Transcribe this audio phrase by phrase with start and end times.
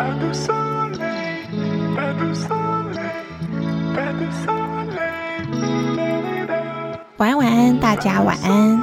[0.00, 0.08] 晚
[7.28, 8.82] 安，晚安，大家晚安。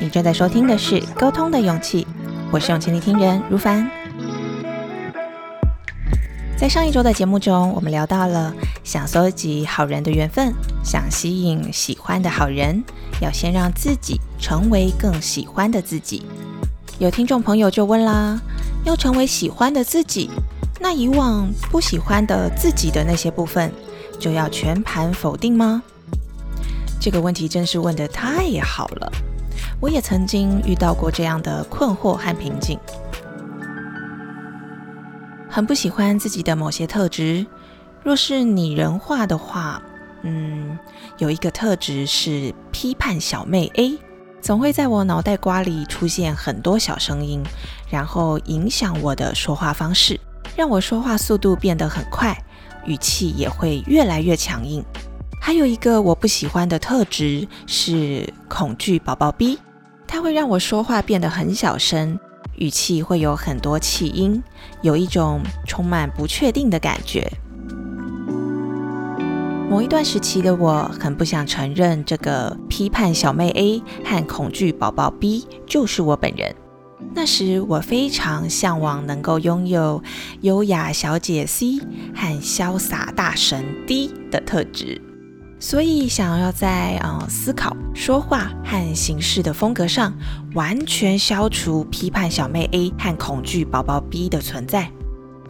[0.00, 2.02] 你正在收听的是《沟通的勇气》，
[2.50, 3.88] 我是勇气聆听人如凡。
[6.56, 8.52] 在上一周的节目中，我们聊到了
[8.82, 10.52] 想搜集好人的缘分，
[10.82, 12.82] 想吸引喜欢的好人，
[13.20, 16.24] 要先让自己成为更喜欢的自己。
[16.98, 18.40] 有听众朋友就问啦，
[18.84, 20.28] 要成为喜欢的自己，
[20.80, 23.72] 那以往不喜欢的自己的那些部分，
[24.18, 25.82] 就要全盘否定吗？
[27.00, 29.12] 这个问题真是问得太好了，
[29.80, 32.78] 我也曾经遇到过这样的困惑和瓶颈。
[35.48, 37.46] 很不喜欢自己的某些特质，
[38.02, 39.80] 若是拟人化的话，
[40.22, 40.78] 嗯，
[41.18, 43.98] 有一个特质是批判小妹 A，
[44.42, 47.42] 总会在我脑袋瓜里出现很多小声音，
[47.88, 50.20] 然后影响我的说话方式，
[50.56, 52.34] 让我说话速度变得很快，
[52.86, 54.82] 语气也会越来越强硬。
[55.38, 59.58] 还有一个我不喜欢的特质是恐惧宝宝 B，
[60.06, 62.18] 它会让我说话变得很小声，
[62.56, 64.42] 语气会有很多气音，
[64.80, 67.30] 有一种充满不确定的感觉。
[69.68, 76.54] 某一段时期的我很不想承认这个批判小妹 A 和恐惧宝宝 B 就是我本人。
[77.16, 80.02] 那时我非常向往能够拥有
[80.42, 81.78] 优雅小姐 C
[82.14, 85.00] 和潇洒大神 D 的特质。
[85.58, 90.12] 所以想要在呃思考、说话和行事的风格上，
[90.52, 94.90] 完全消除批判小妹 A 和恐惧宝宝 B 的存在。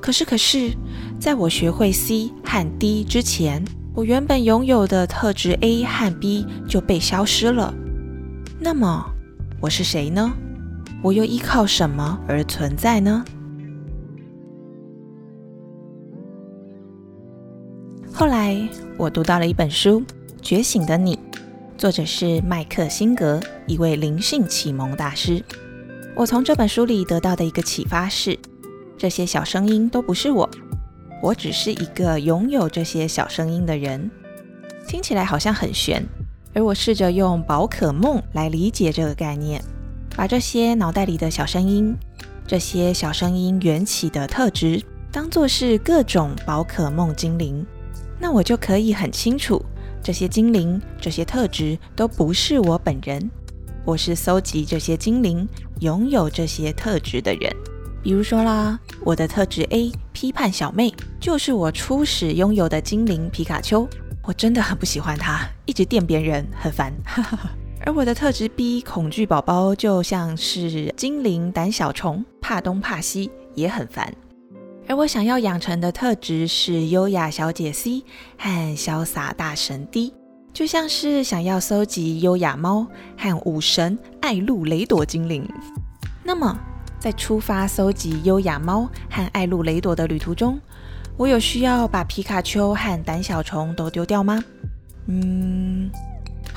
[0.00, 0.72] 可是，可是，
[1.20, 7.72] 在我学会 C 和 D 之前，我原本拥有的特质 A 和 B 就被消失了。
[8.58, 9.06] 那么，
[9.60, 10.32] 我是谁呢？
[11.02, 13.24] 我又依靠什么而存在呢？
[18.14, 18.56] 后来，
[18.96, 20.00] 我读到了一本书
[20.40, 21.16] 《觉醒的你》，
[21.76, 25.42] 作者是麦克辛格，一位灵性启蒙大师。
[26.14, 28.38] 我从这本书里得到的一个启发是：
[28.96, 30.48] 这些小声音都不是我，
[31.20, 34.08] 我只是一个拥有这些小声音的人。
[34.86, 36.06] 听起来好像很玄，
[36.54, 39.60] 而我试着用宝可梦来理解这个概念，
[40.16, 41.96] 把这些脑袋里的小声音，
[42.46, 47.64] 这些小声音缘起的特质，当作是各种宝可梦精灵。
[48.18, 49.64] 那我就可以很清楚，
[50.02, 53.30] 这些精灵、这些特质都不是我本人，
[53.84, 55.48] 我是搜集这些精灵、
[55.80, 57.52] 拥有这些特质的人。
[58.02, 63.88] 比如说啦，我的特质 A 批判小妹，就是我初始拥有的精灵皮卡丘，
[64.22, 66.92] 我真的很不喜欢它，一直电别人，很烦。
[67.84, 74.14] 而我的特质 B 恐惧宝宝，就像是精灵胆小虫，怕东怕西，也很烦。
[74.88, 78.04] 而我想要养成的特质是优雅小姐 C
[78.38, 80.14] 和潇洒大神 D，
[80.52, 85.48] 就像是想要搜集优雅猫和武神艾露雷朵精灵。
[86.22, 86.56] 那么，
[87.00, 90.60] 在出发搜集优雅猫和艾露雷朵的旅途中，
[91.16, 94.42] 我有需要把皮卡丘和胆小虫都丢掉吗？
[95.06, 95.90] 嗯，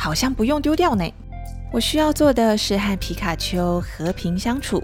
[0.05, 1.03] 好像不用丢掉呢。
[1.73, 4.83] 我需要做的是和皮卡丘和平相处。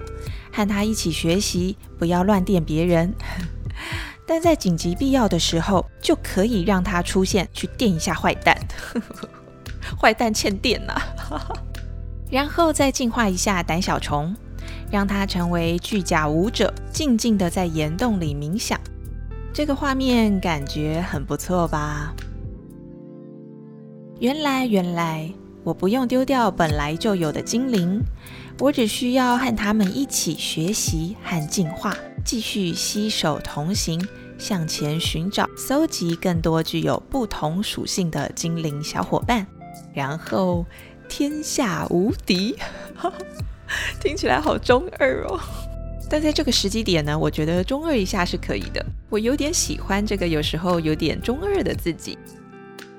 [0.52, 3.14] 和他一起学习，不要乱电别人。
[4.26, 8.58] 但在紧急必要的时候，就可以让他出现，去电一下坏蛋。
[10.02, 11.00] 坏蛋欠电呐！
[12.32, 14.36] 然后再净化一下胆小虫，
[14.90, 18.82] 让他成为巨甲舞者，静静的在岩洞里冥想。
[19.54, 22.12] 这个画面感觉很不错吧？
[24.22, 25.34] 原来，原来。
[25.64, 28.00] 我不用丢掉本来就有的精灵，
[28.60, 34.00] 我只需要和他们一起学习和进化，继续携手同行，
[34.38, 39.48] 向前寻找、搜集更多具有不同属性的精灵小伙伴，
[39.92, 40.64] 然后
[41.10, 42.56] 天下无敌。
[44.00, 45.40] 听起来好中二哦！
[46.12, 48.86] 但在这个时机点呢，我觉得中二一下是可以的。
[49.10, 52.20] 我有点喜欢这个有时候有点中二的自己，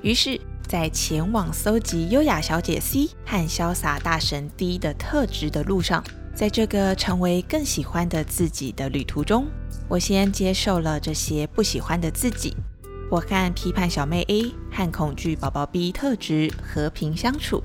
[0.03, 0.41] 于是。
[0.73, 6.03] 在前往搜集优雅小姐 C 和潇洒大神 D 的特质的路上，
[6.35, 9.47] 在这个成为更喜欢的自己的旅途中，
[9.87, 12.57] 我先接受了这些不喜欢的自己。
[13.11, 17.63] 我和批判小妹 A 和恐惧宝宝 B 特质和平相处。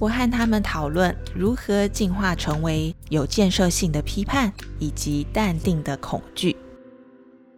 [0.00, 6.56] 我和他们讨论如何进化成为有建设性的批判以及淡定的恐惧。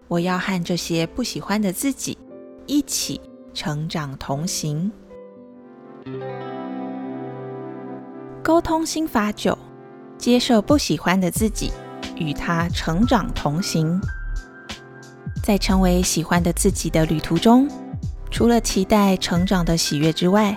[0.09, 2.19] 我要和这些不喜欢的自己
[2.67, 3.21] 一起。
[3.61, 4.89] 成长同行，
[8.41, 9.59] 沟通心法九：
[10.17, 11.73] 接受不喜欢的自己，
[12.15, 14.01] 与他成长同行。
[15.43, 17.69] 在成为喜欢的自己的旅途中，
[18.31, 20.57] 除了期待成长的喜悦之外，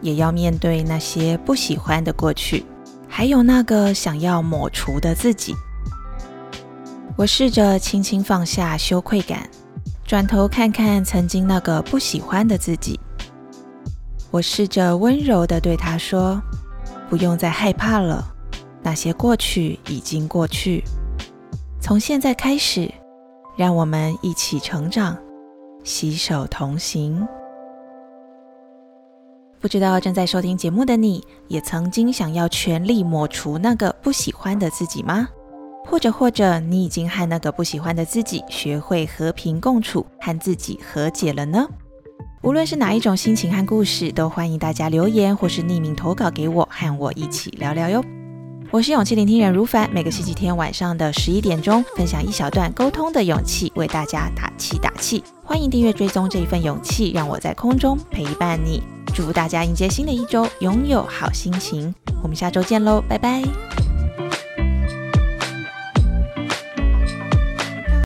[0.00, 2.64] 也要面对那些不喜欢的过去，
[3.06, 5.54] 还有那个想要抹除的自己。
[7.18, 9.46] 我试着轻轻放下羞愧感，
[10.08, 12.98] 转头看看曾经那个不喜欢的自己。
[14.30, 16.40] 我试着温柔地对他说
[17.10, 18.26] ：“不用再害怕了，
[18.82, 20.82] 那些过去已经过去。
[21.78, 22.90] 从现在开始，
[23.54, 25.14] 让我们一起成长，
[25.84, 27.28] 携手同行。”
[29.60, 35.28] 不知道正在收听节目的你，也曾经想要全力抹除那个不喜欢的自己吗？
[35.90, 41.66] 或者，或者你已经和那个不喜欢的自己学会和平共处，和自己和解了呢？
[42.42, 48.04] 无论是哪一种心情和故事，都欢迎大家留言或是匿名投稿给我，和我一起聊聊哟。
[48.70, 55.24] 我是勇气聆听人如凡，每个星期天晚上的十一点钟，分享一小段沟通的勇气，为大家打气打气。
[55.42, 58.82] 欢迎订阅追踪这一份勇气，让我在空中陪伴你。
[59.14, 61.94] 祝福大家迎接新的一周，拥有好心情。
[62.22, 63.77] 我们下周见喽，拜拜。